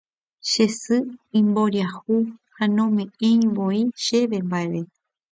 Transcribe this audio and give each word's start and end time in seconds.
Che 0.49 0.65
sy 0.79 0.97
imboriahu 1.39 2.15
ha 2.57 2.65
nome'ẽivoi 2.77 3.81
chéve 4.03 4.37
mba'eve 4.47 4.81